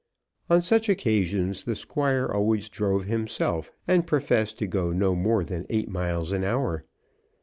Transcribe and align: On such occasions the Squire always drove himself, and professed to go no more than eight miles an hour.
On 0.49 0.63
such 0.63 0.89
occasions 0.89 1.63
the 1.63 1.75
Squire 1.75 2.25
always 2.25 2.69
drove 2.69 3.05
himself, 3.05 3.71
and 3.87 4.07
professed 4.07 4.57
to 4.57 4.65
go 4.65 4.91
no 4.91 5.13
more 5.13 5.43
than 5.45 5.67
eight 5.69 5.89
miles 5.91 6.31
an 6.31 6.43
hour. 6.43 6.85